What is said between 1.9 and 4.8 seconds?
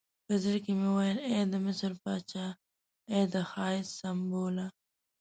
پاچا، ای د ښایست سمبوله.